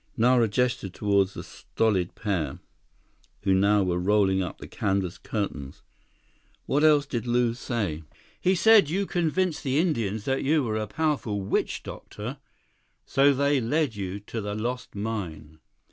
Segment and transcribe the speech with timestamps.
[0.17, 2.57] Nara gestured toward the stolid pair
[3.43, 5.83] who now were rolling up the canvas curtains.
[6.65, 8.01] "What else did Lew say?"
[8.39, 12.39] "He said you convinced the Indians that you were a powerful witch doctor,
[13.05, 15.59] so they led you to the lost mine."